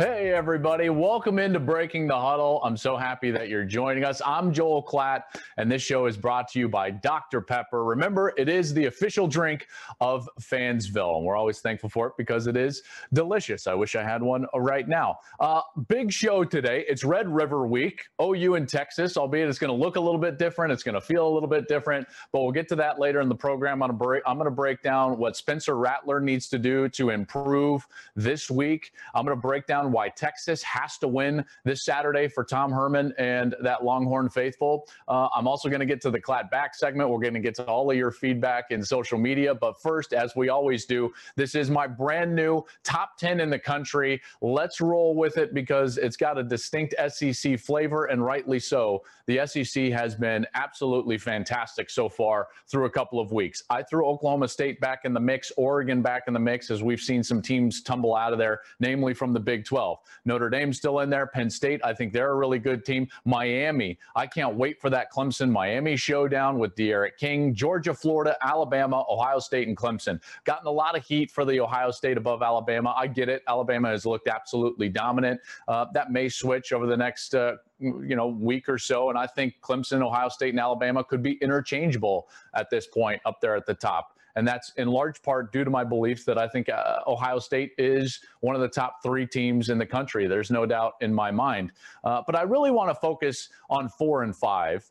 [0.00, 0.88] Hey, everybody.
[0.88, 2.62] Welcome into Breaking the Huddle.
[2.64, 4.22] I'm so happy that you're joining us.
[4.24, 5.24] I'm Joel Klatt,
[5.58, 7.42] and this show is brought to you by Dr.
[7.42, 7.84] Pepper.
[7.84, 9.66] Remember, it is the official drink
[10.00, 13.66] of Fansville, and we're always thankful for it because it is delicious.
[13.66, 15.18] I wish I had one right now.
[15.38, 16.86] Uh, big show today.
[16.88, 20.38] It's Red River Week, OU in Texas, albeit it's going to look a little bit
[20.38, 20.72] different.
[20.72, 23.28] It's going to feel a little bit different, but we'll get to that later in
[23.28, 23.82] the program.
[23.82, 28.94] I'm going to break down what Spencer Rattler needs to do to improve this week.
[29.14, 33.12] I'm going to break down why Texas has to win this Saturday for Tom Herman
[33.18, 34.86] and that Longhorn faithful.
[35.08, 37.10] Uh, I'm also going to get to the Klatt back segment.
[37.10, 39.54] We're going to get to all of your feedback in social media.
[39.54, 43.58] But first, as we always do, this is my brand new top 10 in the
[43.58, 44.20] country.
[44.40, 49.02] Let's roll with it because it's got a distinct SEC flavor, and rightly so.
[49.26, 53.62] The SEC has been absolutely fantastic so far through a couple of weeks.
[53.70, 57.00] I threw Oklahoma State back in the mix, Oregon back in the mix, as we've
[57.00, 59.79] seen some teams tumble out of there, namely from the Big 12.
[59.80, 59.98] 12.
[60.26, 61.26] Notre Dame's still in there.
[61.26, 63.08] Penn State, I think they're a really good team.
[63.24, 67.54] Miami, I can't wait for that Clemson Miami showdown with D'Eriq King.
[67.54, 70.20] Georgia, Florida, Alabama, Ohio State, and Clemson.
[70.44, 72.94] Gotten a lot of heat for the Ohio State above Alabama.
[72.94, 73.42] I get it.
[73.48, 75.40] Alabama has looked absolutely dominant.
[75.66, 77.34] Uh, that may switch over the next.
[77.34, 81.22] Uh, you know week or so and i think clemson ohio state and alabama could
[81.22, 85.52] be interchangeable at this point up there at the top and that's in large part
[85.52, 89.02] due to my belief that I think uh, Ohio State is one of the top
[89.02, 90.26] three teams in the country.
[90.26, 91.72] There's no doubt in my mind.
[92.04, 94.90] Uh, but I really want to focus on four and five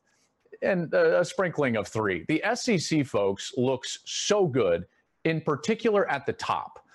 [0.61, 2.25] and a sprinkling of three.
[2.27, 4.85] The SEC folks looks so good,
[5.25, 6.85] in particular at the top.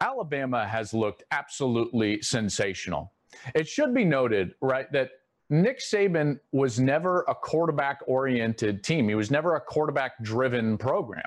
[0.00, 3.12] Alabama has looked absolutely sensational.
[3.56, 5.10] It should be noted, right, that
[5.50, 9.08] Nick Saban was never a quarterback oriented team.
[9.08, 11.26] He was never a quarterback driven program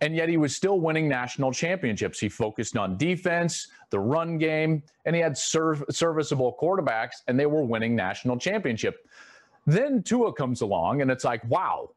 [0.00, 2.20] and yet he was still winning national championships.
[2.20, 7.46] He focused on defense, the run game, and he had serv- serviceable quarterbacks, and they
[7.46, 9.06] were winning national championship.
[9.66, 11.90] Then Tua comes along, and it's like, wow,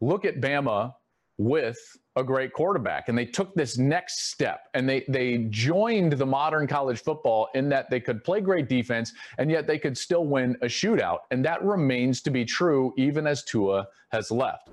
[0.00, 0.94] look at Bama
[1.38, 1.78] with
[2.16, 3.08] a great quarterback.
[3.08, 7.68] And they took this next step and they they joined the modern college football in
[7.68, 11.20] that they could play great defense and yet they could still win a shootout.
[11.30, 14.68] And that remains to be true even as Tua has left.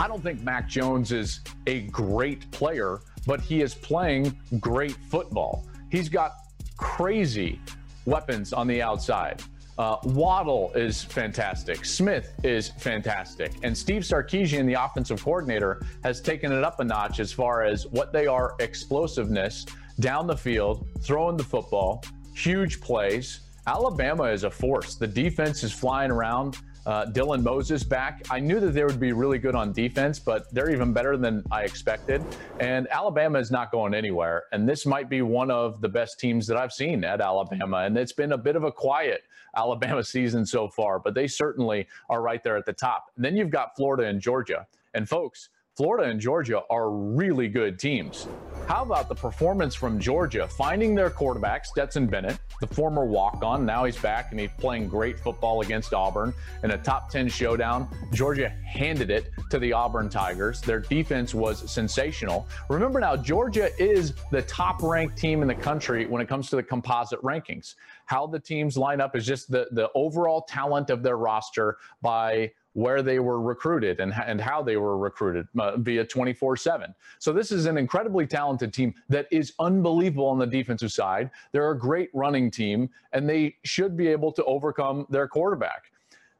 [0.00, 5.64] I don't think Mac Jones is a great player, but he is playing great football.
[5.90, 6.32] He's got
[6.76, 7.60] crazy
[8.04, 9.42] weapons on the outside.
[9.78, 11.84] Uh, Waddle is fantastic.
[11.84, 13.52] Smith is fantastic.
[13.62, 17.86] And Steve Sarkisian, the offensive coordinator, has taken it up a notch as far as
[17.88, 19.66] what they are explosiveness
[20.00, 23.40] down the field, throwing the football, huge plays.
[23.66, 24.96] Alabama is a force.
[24.96, 26.58] The defense is flying around.
[26.86, 28.26] Uh, Dylan Moses back.
[28.30, 31.42] I knew that they would be really good on defense, but they're even better than
[31.50, 32.22] I expected.
[32.60, 34.44] And Alabama is not going anywhere.
[34.52, 37.78] And this might be one of the best teams that I've seen at Alabama.
[37.78, 39.22] And it's been a bit of a quiet
[39.56, 43.10] Alabama season so far, but they certainly are right there at the top.
[43.16, 44.66] And then you've got Florida and Georgia.
[44.92, 48.28] And folks, Florida and Georgia are really good teams.
[48.68, 53.66] How about the performance from Georgia finding their quarterback, Stetson Bennett, the former walk on?
[53.66, 56.32] Now he's back and he's playing great football against Auburn
[56.62, 57.88] in a top 10 showdown.
[58.12, 60.60] Georgia handed it to the Auburn Tigers.
[60.60, 62.46] Their defense was sensational.
[62.70, 66.56] Remember now, Georgia is the top ranked team in the country when it comes to
[66.56, 67.74] the composite rankings.
[68.06, 72.52] How the teams line up is just the, the overall talent of their roster by
[72.74, 76.94] where they were recruited and, and how they were recruited uh, via 24 7.
[77.18, 81.30] So, this is an incredibly talented team that is unbelievable on the defensive side.
[81.52, 85.90] They're a great running team, and they should be able to overcome their quarterback.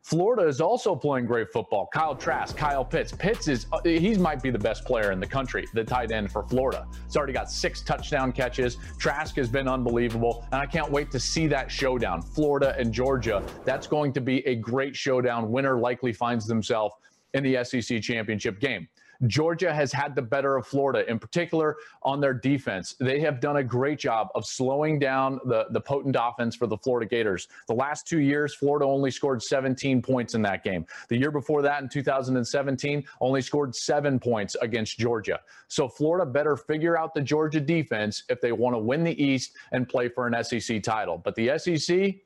[0.04, 1.88] Florida is also playing great football.
[1.90, 3.10] Kyle Trask, Kyle Pitts.
[3.10, 6.30] Pitts is uh, he might be the best player in the country, the tight end
[6.30, 6.86] for Florida.
[7.06, 8.76] He's already got six touchdown catches.
[8.98, 12.20] Trask has been unbelievable, and I can't wait to see that showdown.
[12.20, 13.42] Florida and Georgia.
[13.64, 15.50] That's going to be a great showdown.
[15.50, 16.94] Winner likely finds themselves
[17.32, 18.86] in the SEC championship game.
[19.26, 22.94] Georgia has had the better of Florida, in particular on their defense.
[22.98, 26.76] They have done a great job of slowing down the, the potent offense for the
[26.78, 27.48] Florida Gators.
[27.68, 30.86] The last two years, Florida only scored 17 points in that game.
[31.08, 35.40] The year before that, in 2017, only scored seven points against Georgia.
[35.68, 39.52] So Florida better figure out the Georgia defense if they want to win the East
[39.72, 41.18] and play for an SEC title.
[41.18, 42.16] But the SEC,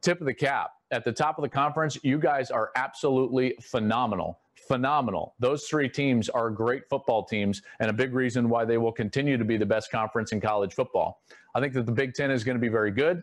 [0.00, 0.72] tip of the cap.
[0.90, 5.34] At the top of the conference, you guys are absolutely phenomenal phenomenal.
[5.38, 9.36] Those three teams are great football teams and a big reason why they will continue
[9.36, 11.22] to be the best conference in college football.
[11.54, 13.22] I think that the Big Ten is going to be very good.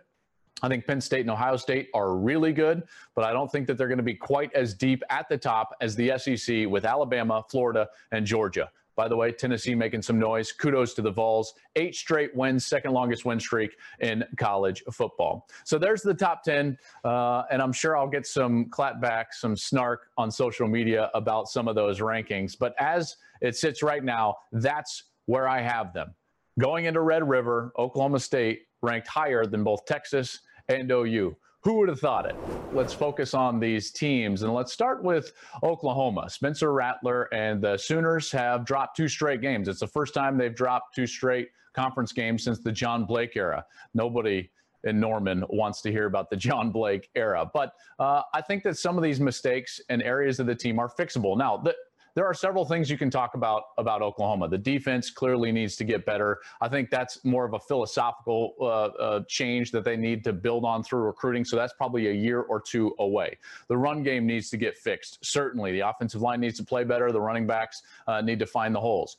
[0.64, 2.84] I think Penn State and Ohio State are really good,
[3.14, 5.76] but I don't think that they're going to be quite as deep at the top
[5.82, 8.72] as the SEC with Alabama, Florida, and Georgia.
[8.96, 10.52] By the way, Tennessee making some noise.
[10.52, 11.54] Kudos to the Vols.
[11.76, 15.48] Eight straight wins, second longest win streak in college football.
[15.64, 16.78] So there's the top 10.
[17.04, 21.68] Uh, and I'm sure I'll get some clapback, some snark on social media about some
[21.68, 22.58] of those rankings.
[22.58, 26.14] But as it sits right now, that's where I have them.
[26.60, 30.40] Going into Red River, Oklahoma State ranked higher than both Texas
[30.70, 31.36] and OU.
[31.66, 32.36] Who would have thought it?
[32.74, 35.34] Let's focus on these teams and let's start with
[35.64, 36.30] Oklahoma.
[36.30, 39.68] Spencer Rattler and the Sooners have dropped two straight games.
[39.68, 43.66] It's the first time they've dropped two straight conference games since the John Blake era.
[43.96, 44.52] Nobody
[44.84, 47.50] in Norman wants to hear about the John Blake era.
[47.52, 50.88] But uh, I think that some of these mistakes and areas of the team are
[50.88, 51.36] fixable.
[51.36, 51.74] Now, the,
[52.16, 54.48] there are several things you can talk about about Oklahoma.
[54.48, 56.40] The defense clearly needs to get better.
[56.62, 60.64] I think that's more of a philosophical uh, uh, change that they need to build
[60.64, 61.44] on through recruiting.
[61.44, 63.38] So that's probably a year or two away.
[63.68, 65.24] The run game needs to get fixed.
[65.24, 67.12] Certainly, the offensive line needs to play better.
[67.12, 69.18] The running backs uh, need to find the holes.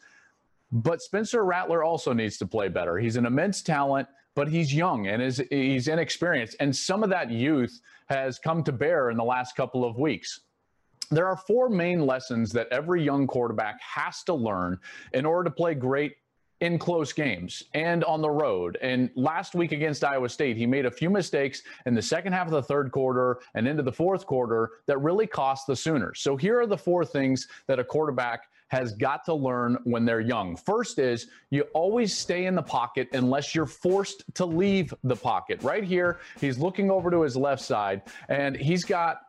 [0.72, 2.98] But Spencer Rattler also needs to play better.
[2.98, 7.30] He's an immense talent, but he's young and is he's inexperienced, and some of that
[7.30, 10.40] youth has come to bear in the last couple of weeks
[11.10, 14.78] there are four main lessons that every young quarterback has to learn
[15.12, 16.16] in order to play great
[16.60, 18.78] in close games and on the road.
[18.80, 22.46] And last week against Iowa State, he made a few mistakes in the second half
[22.46, 26.20] of the third quarter and into the fourth quarter that really cost the Sooners.
[26.20, 30.20] So here are the four things that a quarterback has got to learn when they're
[30.20, 30.56] young.
[30.56, 35.62] First is you always stay in the pocket unless you're forced to leave the pocket.
[35.62, 39.20] Right here, he's looking over to his left side and he's got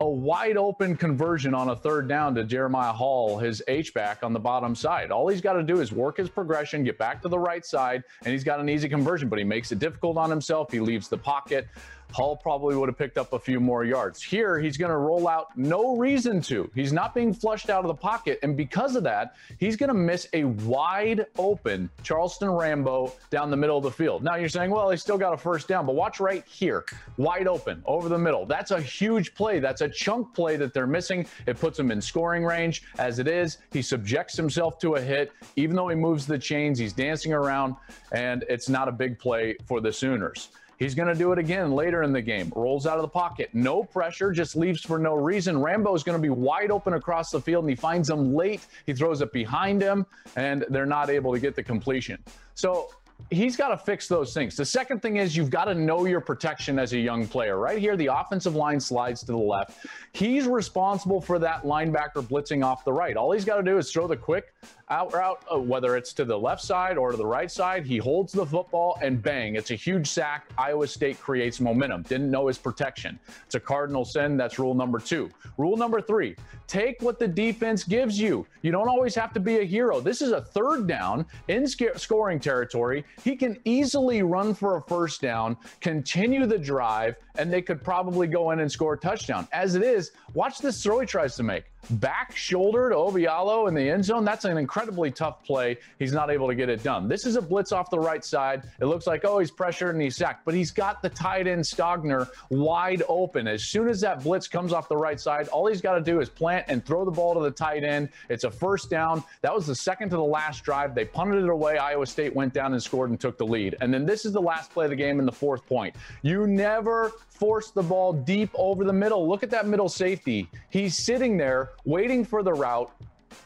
[0.00, 4.40] a wide open conversion on a third down to Jeremiah Hall, his H-back on the
[4.40, 5.10] bottom side.
[5.10, 8.02] All he's got to do is work his progression, get back to the right side,
[8.24, 10.72] and he's got an easy conversion, but he makes it difficult on himself.
[10.72, 11.68] He leaves the pocket.
[12.12, 14.22] Hull probably would have picked up a few more yards.
[14.22, 16.70] Here, he's going to roll out no reason to.
[16.74, 18.38] He's not being flushed out of the pocket.
[18.42, 23.56] And because of that, he's going to miss a wide open Charleston Rambo down the
[23.56, 24.22] middle of the field.
[24.22, 26.84] Now you're saying, well, he still got a first down, but watch right here.
[27.16, 28.46] Wide open over the middle.
[28.46, 29.58] That's a huge play.
[29.58, 31.26] That's a chunk play that they're missing.
[31.46, 32.82] It puts him in scoring range.
[32.98, 35.32] As it is, he subjects himself to a hit.
[35.56, 37.76] Even though he moves the chains, he's dancing around,
[38.12, 40.50] and it's not a big play for the Sooners.
[40.78, 42.52] He's going to do it again later in the game.
[42.56, 43.50] Rolls out of the pocket.
[43.52, 45.60] No pressure, just leaves for no reason.
[45.60, 48.66] Rambo is going to be wide open across the field, and he finds him late.
[48.86, 52.22] He throws it behind him, and they're not able to get the completion.
[52.54, 52.90] So
[53.30, 54.56] he's got to fix those things.
[54.56, 57.58] The second thing is you've got to know your protection as a young player.
[57.58, 59.86] Right here, the offensive line slides to the left.
[60.12, 63.16] He's responsible for that linebacker blitzing off the right.
[63.16, 64.54] All he's got to do is throw the quick
[64.90, 67.86] out route, uh, whether it's to the left side or to the right side.
[67.86, 70.50] He holds the football and bang, it's a huge sack.
[70.58, 72.02] Iowa State creates momentum.
[72.02, 73.18] Didn't know his protection.
[73.46, 74.36] It's a cardinal sin.
[74.36, 75.30] That's rule number two.
[75.56, 76.36] Rule number three
[76.66, 78.46] take what the defense gives you.
[78.62, 80.00] You don't always have to be a hero.
[80.00, 83.04] This is a third down in sc- scoring territory.
[83.24, 88.26] He can easily run for a first down, continue the drive, and they could probably
[88.26, 89.48] go in and score a touchdown.
[89.52, 93.74] As it is, watch this throw he tries to make back shoulder to Obialo in
[93.74, 94.24] the end zone.
[94.24, 95.78] That's an incredibly tough play.
[95.98, 97.08] He's not able to get it done.
[97.08, 98.64] This is a blitz off the right side.
[98.80, 101.62] It looks like, oh, he's pressured and he's sacked, but he's got the tight end
[101.62, 103.48] Stogner wide open.
[103.48, 106.20] As soon as that blitz comes off the right side, all he's got to do
[106.20, 108.08] is plant and throw the ball to the tight end.
[108.28, 109.22] It's a first down.
[109.42, 110.94] That was the second to the last drive.
[110.94, 111.78] They punted it away.
[111.78, 113.76] Iowa State went down and scored and took the lead.
[113.80, 115.94] And then this is the last play of the game in the fourth point.
[116.22, 119.28] You never force the ball deep over the middle.
[119.28, 120.48] Look at that middle safety.
[120.70, 122.92] He's sitting there waiting for the route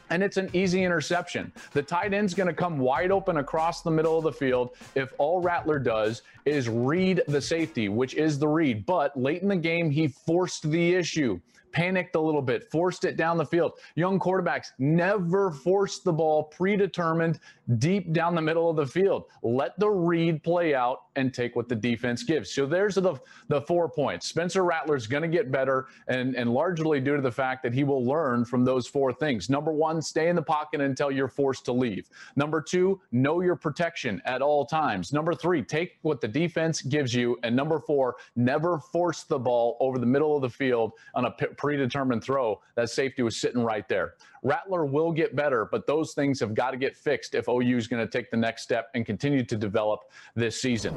[0.09, 1.51] and it's an easy interception.
[1.73, 5.13] The tight end's going to come wide open across the middle of the field if
[5.17, 8.85] all Rattler does is read the safety, which is the read.
[8.85, 11.39] But late in the game, he forced the issue.
[11.73, 13.73] panicked a little bit, forced it down the field.
[13.95, 17.39] Young quarterbacks never force the ball predetermined
[17.77, 19.25] deep down the middle of the field.
[19.43, 22.51] Let the read play out and take what the defense gives.
[22.51, 23.15] So there's the,
[23.47, 24.27] the four points.
[24.27, 27.83] Spencer Rattler's going to get better, and, and largely due to the fact that he
[27.83, 29.49] will learn from those four things.
[29.49, 32.09] Number one, stay in the pocket until you're forced to leave.
[32.35, 35.11] Number two, know your protection at all times.
[35.11, 37.37] Number three, take what the defense gives you.
[37.43, 41.31] And number four, never force the ball over the middle of the field on a
[41.31, 42.61] predetermined throw.
[42.75, 44.13] That safety was sitting right there.
[44.47, 47.87] Rattler will get better, but those things have got to get fixed if OU is
[47.87, 50.95] going to take the next step and continue to develop this season.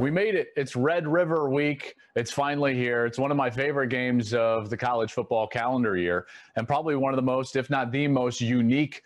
[0.00, 0.48] We made it.
[0.56, 1.96] It's Red River week.
[2.14, 3.04] It's finally here.
[3.04, 6.26] It's one of my favorite games of the college football calendar year,
[6.56, 9.02] and probably one of the most, if not the most unique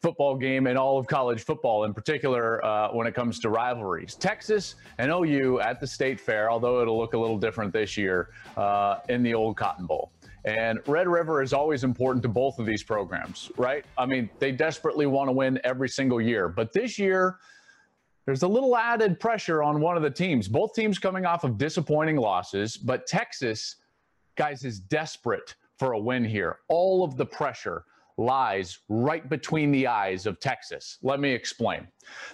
[0.00, 4.14] football game in all of college football, in particular uh, when it comes to rivalries.
[4.14, 8.28] Texas and OU at the State Fair, although it'll look a little different this year
[8.56, 10.12] uh, in the old Cotton Bowl.
[10.44, 13.84] And Red River is always important to both of these programs, right?
[13.96, 16.48] I mean, they desperately want to win every single year.
[16.48, 17.38] But this year,
[18.26, 20.48] there's a little added pressure on one of the teams.
[20.48, 23.76] Both teams coming off of disappointing losses, but Texas,
[24.36, 26.58] guys, is desperate for a win here.
[26.68, 27.84] All of the pressure
[28.16, 30.98] lies right between the eyes of Texas.
[31.02, 31.88] Let me explain.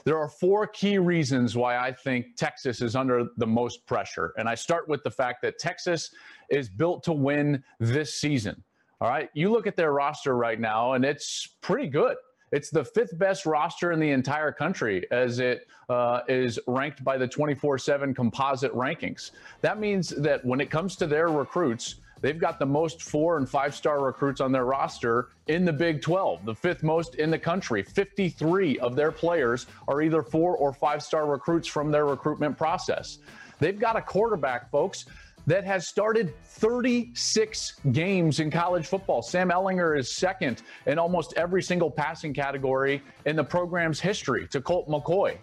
[0.04, 4.34] There are four key reasons why I think Texas is under the most pressure.
[4.36, 6.10] And I start with the fact that Texas
[6.50, 8.62] is built to win this season.
[9.00, 9.30] All right.
[9.32, 12.16] You look at their roster right now, and it's pretty good.
[12.52, 17.16] It's the fifth best roster in the entire country as it uh, is ranked by
[17.16, 19.30] the 24 7 composite rankings.
[19.60, 23.48] That means that when it comes to their recruits, They've got the most four and
[23.48, 27.38] five star recruits on their roster in the Big 12, the fifth most in the
[27.38, 27.82] country.
[27.82, 33.18] 53 of their players are either four or five star recruits from their recruitment process.
[33.58, 35.04] They've got a quarterback, folks,
[35.50, 39.20] that has started 36 games in college football.
[39.20, 44.60] Sam Ehlinger is second in almost every single passing category in the program's history to
[44.60, 45.38] Colt McCoy.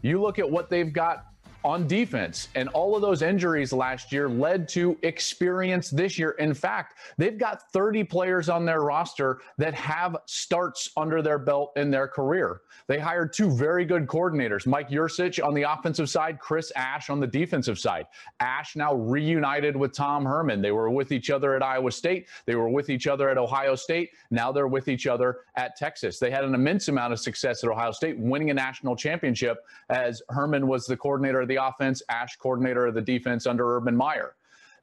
[0.00, 1.26] You look at what they've got
[1.64, 2.48] on defense.
[2.54, 6.30] And all of those injuries last year led to experience this year.
[6.32, 11.72] In fact, they've got 30 players on their roster that have starts under their belt
[11.76, 12.62] in their career.
[12.86, 17.20] They hired two very good coordinators, Mike Yurcich on the offensive side, Chris Ash on
[17.20, 18.06] the defensive side.
[18.40, 20.62] Ash now reunited with Tom Herman.
[20.62, 22.28] They were with each other at Iowa State.
[22.46, 24.10] They were with each other at Ohio State.
[24.30, 26.18] Now they're with each other at Texas.
[26.18, 30.22] They had an immense amount of success at Ohio State, winning a national championship as
[30.30, 34.34] Herman was the coordinator of the offense, Ash coordinator of the defense under Urban Meyer.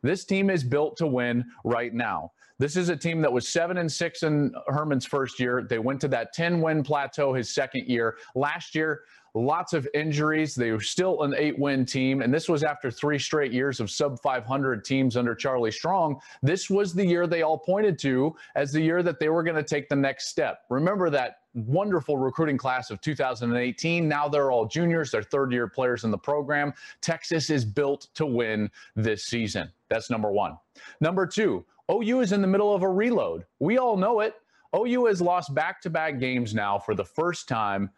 [0.01, 2.31] This team is built to win right now.
[2.57, 5.65] This is a team that was seven and six in Herman's first year.
[5.67, 8.17] They went to that 10 win plateau his second year.
[8.33, 9.01] Last year,
[9.33, 10.55] lots of injuries.
[10.55, 12.21] They were still an eight win team.
[12.21, 16.19] And this was after three straight years of sub 500 teams under Charlie Strong.
[16.41, 19.57] This was the year they all pointed to as the year that they were going
[19.57, 20.61] to take the next step.
[20.69, 24.07] Remember that wonderful recruiting class of 2018.
[24.07, 26.73] Now they're all juniors, they're third year players in the program.
[27.01, 29.71] Texas is built to win this season.
[29.89, 30.57] That's number one.
[30.99, 33.45] Number two, OU is in the middle of a reload.
[33.59, 34.35] We all know it.
[34.75, 37.89] OU has lost back to back games now for the first time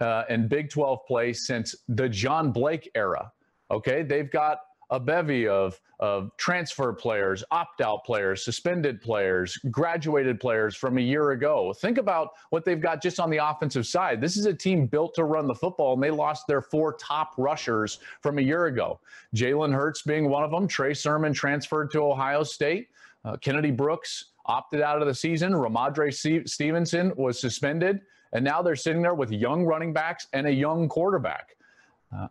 [0.00, 3.32] uh, in Big 12 play since the John Blake era.
[3.70, 10.38] Okay, they've got a bevy of, of transfer players, opt out players, suspended players, graduated
[10.38, 11.72] players from a year ago.
[11.72, 14.20] Think about what they've got just on the offensive side.
[14.20, 17.32] This is a team built to run the football, and they lost their four top
[17.36, 19.00] rushers from a year ago.
[19.34, 20.68] Jalen Hurts being one of them.
[20.68, 22.88] Trey Sermon transferred to Ohio State.
[23.24, 25.52] Uh, Kennedy Brooks opted out of the season.
[25.52, 28.02] Rhamondre Stevenson was suspended.
[28.32, 31.55] And now they're sitting there with young running backs and a young quarterback.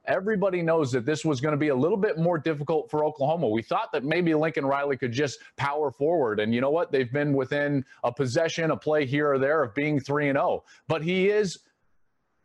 [0.05, 3.49] Everybody knows that this was going to be a little bit more difficult for Oklahoma.
[3.49, 6.39] We thought that maybe Lincoln Riley could just power forward.
[6.39, 6.91] And you know what?
[6.91, 10.63] They've been within a possession, a play here or there of being 3 and 0.
[10.87, 11.59] But he is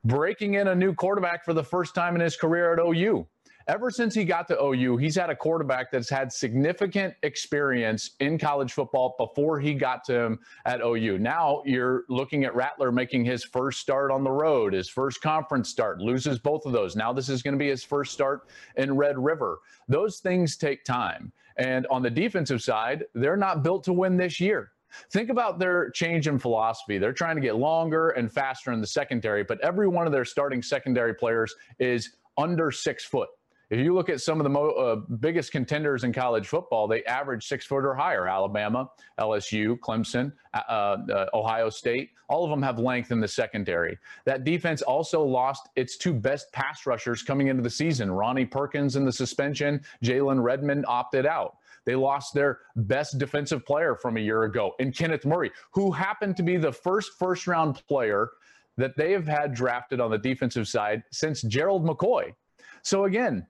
[0.05, 3.27] breaking in a new quarterback for the first time in his career at OU
[3.71, 8.37] ever since he got to OU, he's had a quarterback that's had significant experience in
[8.37, 11.19] college football before he got to him at OU.
[11.19, 15.69] Now you're looking at Rattler making his first start on the road, his first conference
[15.69, 16.97] start, loses both of those.
[16.97, 19.61] Now this is going to be his first start in Red River.
[19.87, 21.33] Those things take time.
[21.57, 24.73] And on the defensive side, they're not built to win this year.
[25.13, 26.99] Think about their change in philosophy.
[26.99, 30.25] They're trying to get longer and faster in the secondary, but every one of their
[30.25, 33.29] starting secondary players is under six foot.
[33.71, 37.05] If you look at some of the mo- uh, biggest contenders in college football, they
[37.05, 38.27] average six foot or higher.
[38.27, 43.97] Alabama, LSU, Clemson, uh, uh, Ohio State, all of them have length in the secondary.
[44.25, 48.11] That defense also lost its two best pass rushers coming into the season.
[48.11, 51.59] Ronnie Perkins in the suspension, Jalen Redmond opted out.
[51.85, 56.37] They lost their best defensive player from a year ago in Kenneth Murray, who happened
[56.39, 58.31] to be the first first round player
[58.77, 62.35] that they have had drafted on the defensive side since Gerald McCoy.
[62.83, 63.47] So again,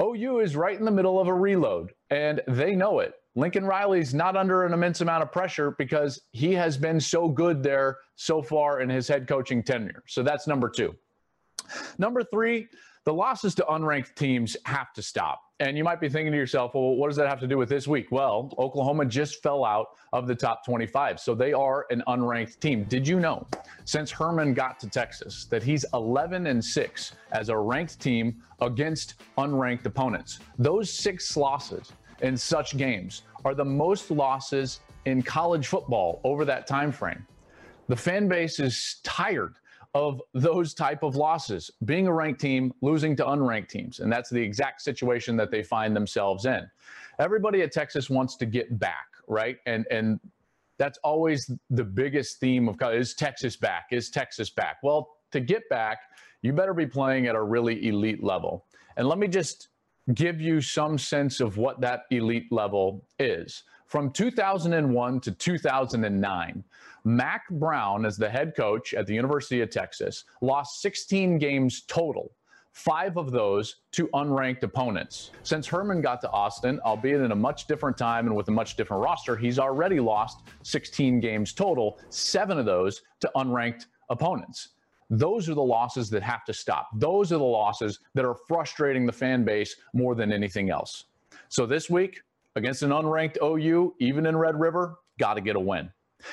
[0.00, 3.14] OU is right in the middle of a reload, and they know it.
[3.34, 7.62] Lincoln Riley's not under an immense amount of pressure because he has been so good
[7.62, 10.02] there so far in his head coaching tenure.
[10.06, 10.94] So that's number two.
[11.98, 12.68] Number three,
[13.04, 15.40] the losses to unranked teams have to stop.
[15.58, 17.70] And you might be thinking to yourself, well, what does that have to do with
[17.70, 18.08] this week?
[18.10, 21.18] Well, Oklahoma just fell out of the top 25.
[21.18, 22.84] So they are an unranked team.
[22.84, 23.46] Did you know
[23.86, 29.14] since Herman got to Texas that he's 11 and 6 as a ranked team against
[29.38, 30.40] unranked opponents?
[30.58, 36.66] Those six losses in such games are the most losses in college football over that
[36.66, 37.26] time frame.
[37.88, 39.54] The fan base is tired
[39.96, 41.70] of those type of losses.
[41.84, 45.62] Being a ranked team losing to unranked teams and that's the exact situation that they
[45.62, 46.68] find themselves in.
[47.18, 49.56] Everybody at texas wants to get back right?
[49.66, 50.20] And and
[50.78, 53.86] that's always the biggest theme of is texas back?
[53.90, 54.76] Is texas back?
[54.82, 55.98] Well to get back
[56.42, 58.66] you better be playing at a really elite level.
[58.96, 59.68] And let me just
[60.14, 66.64] give you some sense of what that elite level is from 2001 to 2009,
[67.04, 72.32] Mack Brown, as the head coach at the University of Texas, lost 16 games total
[72.76, 75.30] five of those to unranked opponents.
[75.44, 78.76] Since Herman got to Austin, albeit in a much different time and with a much
[78.76, 84.74] different roster, he's already lost 16 games total, seven of those to unranked opponents.
[85.08, 86.88] Those are the losses that have to stop.
[86.96, 91.04] Those are the losses that are frustrating the fan base more than anything else.
[91.48, 92.20] So this week,
[92.56, 95.90] against an unranked OU, even in Red River, got to get a win.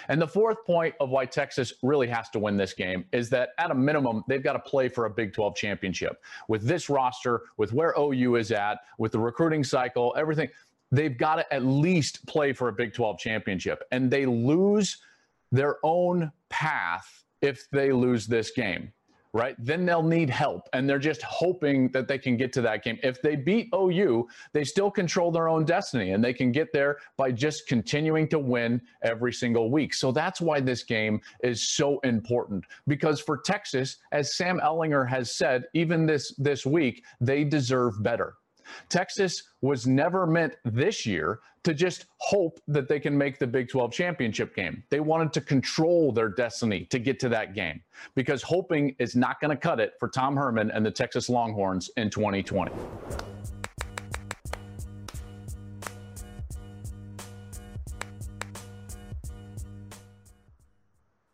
[0.08, 3.50] And the fourth point of why Texas really has to win this game is that
[3.58, 6.24] at a minimum, they've got to play for a Big 12 championship.
[6.48, 10.50] With this roster, with where OU is at, with the recruiting cycle, everything,
[10.92, 13.84] they've got to at least play for a Big 12 championship.
[13.92, 14.98] And they lose
[15.52, 18.94] their own path if they lose this game
[19.34, 19.56] right?
[19.58, 20.70] Then they'll need help.
[20.74, 23.00] And they're just hoping that they can get to that game.
[23.02, 26.98] If they beat OU, they still control their own destiny and they can get there
[27.18, 29.94] by just continuing to win every single week.
[29.94, 35.36] So that's why this game is so important because for Texas, as Sam Ehlinger has
[35.36, 38.36] said, even this this week, they deserve better.
[38.90, 43.70] Texas was never meant this year to just hope that they can make the Big
[43.70, 44.84] 12 championship game.
[44.90, 47.82] They wanted to control their destiny to get to that game
[48.16, 51.90] because hoping is not going to cut it for Tom Herman and the Texas Longhorns
[51.96, 52.72] in 2020.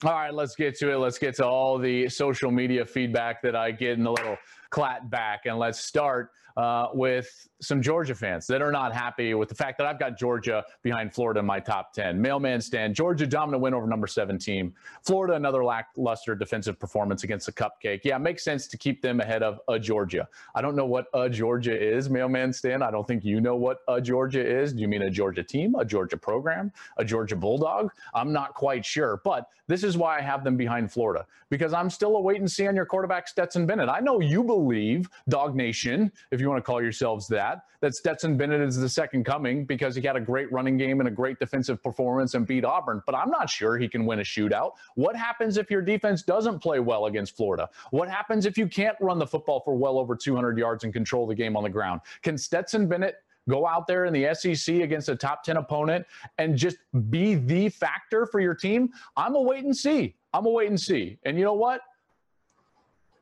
[0.06, 0.98] All right, let's get to it.
[0.98, 4.38] Let's get to all the social media feedback that I get in the little
[4.72, 5.42] Klatt back.
[5.46, 9.78] And let's start uh, with some Georgia fans that are not happy with the fact
[9.78, 12.22] that I've got Georgia behind Florida in my top 10.
[12.22, 14.74] Mailman stand Georgia dominant win over number seven team.
[15.02, 18.02] Florida, another lackluster defensive performance against a cupcake.
[18.04, 20.28] Yeah, it makes sense to keep them ahead of a Georgia.
[20.54, 22.84] I don't know what a Georgia is, Mailman stand.
[22.84, 24.74] I don't think you know what a Georgia is.
[24.74, 27.90] Do you mean a Georgia team, a Georgia program, a Georgia Bulldog?
[28.14, 29.22] I'm not quite sure.
[29.24, 32.50] But this is why I have them behind Florida because I'm still a wait and
[32.50, 33.90] see on your quarterback, Stetson Bennett.
[33.90, 38.38] I know you believe, Dog Nation, if you want to call yourselves that, that Stetson
[38.38, 41.40] Bennett is the second coming because he had a great running game and a great
[41.40, 43.02] defensive performance and beat Auburn.
[43.06, 44.74] But I'm not sure he can win a shootout.
[44.96, 47.70] What happens if your defense doesn't play well against Florida?
[47.92, 51.28] What happens if you can't run the football for well over 200 yards and control
[51.28, 52.02] the game on the ground?
[52.22, 53.16] Can Stetson Bennett
[53.48, 56.06] go out there in the SEC against a top 10 opponent
[56.38, 56.78] and just
[57.10, 58.90] be the factor for your team?
[59.16, 60.16] I'm a wait and see.
[60.34, 61.18] I'm a wait and see.
[61.24, 61.82] And you know what?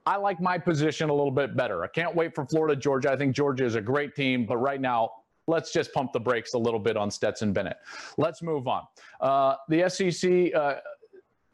[0.07, 1.83] I like my position a little bit better.
[1.83, 3.11] I can't wait for Florida, Georgia.
[3.11, 5.09] I think Georgia is a great team, but right now,
[5.47, 7.75] let's just pump the brakes a little bit on Stetson Bennett.
[8.17, 8.83] Let's move on.
[9.19, 10.75] Uh, the SEC, uh,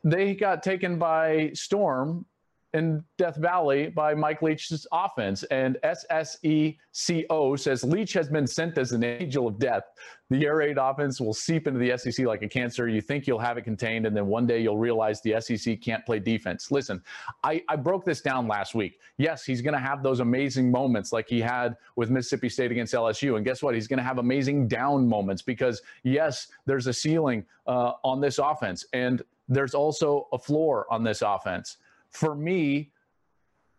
[0.04, 2.28] they got taken by storm
[2.74, 5.44] in Death Valley by Mike Leach's offense.
[5.44, 9.84] And SSECO says Leach has been sent as an angel of death.
[10.30, 12.88] The air raid offense will seep into the SEC like a cancer.
[12.88, 16.04] You think you'll have it contained, and then one day you'll realize the SEC can't
[16.06, 16.72] play defense.
[16.72, 17.04] Listen,
[17.44, 19.00] I, I broke this down last week.
[19.18, 22.96] Yes, he's going to have those amazing moments like he had with Mississippi State against
[22.96, 23.36] LSU.
[23.36, 23.76] And guess what?
[23.76, 28.40] He's going to have amazing down moments because, yes, there's a ceiling uh, on this
[28.40, 28.86] offense.
[28.94, 31.78] And there's also a floor on this offense
[32.14, 32.92] for me,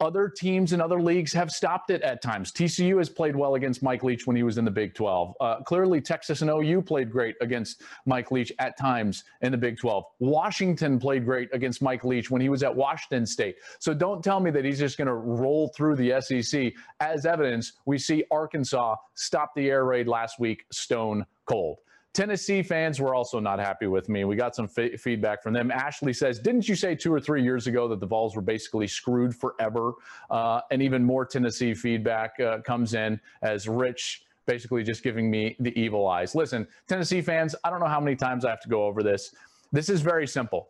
[0.01, 2.53] other teams in other leagues have stopped it at times.
[2.53, 5.35] TCU has played well against Mike Leach when he was in the Big 12.
[5.41, 9.79] Uh, clearly, Texas and OU played great against Mike Leach at times in the Big
[9.79, 10.05] 12.
[10.19, 13.57] Washington played great against Mike Leach when he was at Washington State.
[13.79, 16.73] So don't tell me that he's just going to roll through the SEC.
[17.01, 21.79] As evidence, we see Arkansas stop the air raid last week stone cold.
[22.15, 24.25] Tennessee fans were also not happy with me.
[24.25, 25.73] We got some f- feedback from them.
[25.73, 28.87] Ashley says, Didn't you say two or three years ago that the Vols were basically
[28.87, 29.95] screwed forever?
[30.31, 35.57] Uh, and even more Tennessee feedback uh, comes in as Rich basically just giving me
[35.59, 36.35] the evil eyes.
[36.35, 39.35] Listen, Tennessee fans, I don't know how many times I have to go over this.
[39.73, 40.69] This is very simple.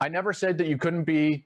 [0.00, 1.45] I never said that you couldn't be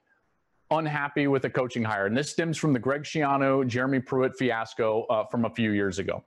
[0.71, 2.05] unhappy with a coaching hire.
[2.05, 5.99] And this stems from the Greg Schiano, Jeremy Pruitt fiasco uh, from a few years
[5.99, 6.23] ago.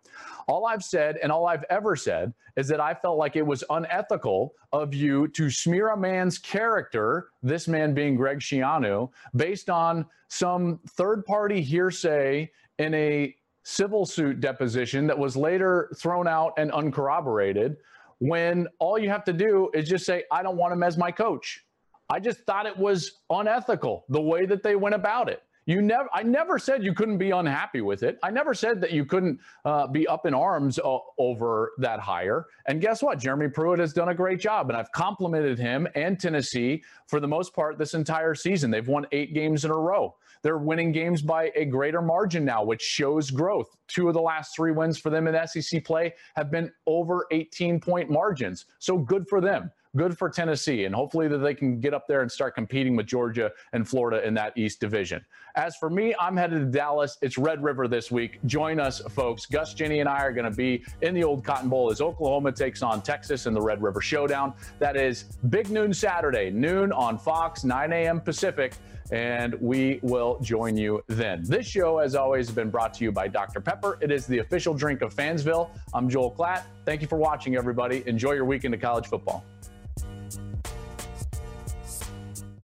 [0.47, 3.65] All I've said and all I've ever said is that I felt like it was
[3.71, 10.07] unethical of you to smear a man's character, this man being Greg Schiano, based on
[10.29, 16.71] some third party hearsay in a civil suit deposition that was later thrown out and
[16.73, 17.77] uncorroborated
[18.19, 21.11] when all you have to do is just say, I don't want him as my
[21.11, 21.65] coach.
[22.11, 25.43] I just thought it was unethical the way that they went about it.
[25.67, 28.19] You never, I never said you couldn't be unhappy with it.
[28.23, 32.47] I never said that you couldn't uh, be up in arms uh, over that hire.
[32.67, 33.19] And guess what?
[33.19, 37.29] Jeremy Pruitt has done a great job, and I've complimented him and Tennessee for the
[37.29, 38.71] most part this entire season.
[38.71, 40.15] They've won eight games in a row.
[40.43, 43.75] They're winning games by a greater margin now, which shows growth.
[43.89, 47.81] Two of the last three wins for them in SEC play have been over 18
[47.81, 48.67] point margins.
[48.79, 52.23] So good for them good for Tennessee, and hopefully that they can get up there
[52.23, 55.25] and start competing with Georgia and Florida in that East Division.
[55.57, 57.17] As for me, I'm headed to Dallas.
[57.23, 58.41] It's Red River this week.
[58.47, 59.47] Join us, folks.
[59.47, 62.53] Gus, Jenny, and I are going to be in the old Cotton Bowl as Oklahoma
[62.53, 64.55] takes on Texas in the Red River Showdown.
[64.81, 68.21] That is big noon Saturday, noon on Fox, 9 a.m.
[68.21, 68.75] Pacific
[69.13, 71.43] and we will join you then.
[71.45, 73.61] This show, as always, has been brought to you by Dr.
[73.61, 73.99] Pepper.
[74.01, 75.69] It is the official drink of Fansville.
[75.93, 76.63] I'm Joel Klatt.
[76.85, 78.03] Thank you for watching, everybody.
[78.07, 79.45] Enjoy your weekend of college football.